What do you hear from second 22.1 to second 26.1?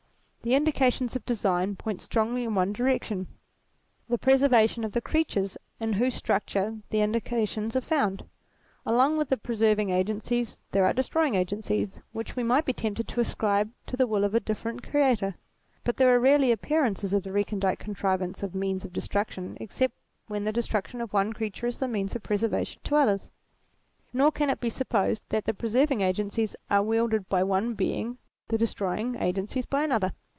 of preservation to others. Nor can it be supposed that the preserving